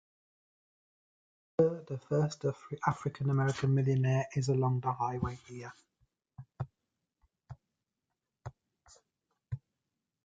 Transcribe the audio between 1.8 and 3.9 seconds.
the first African-American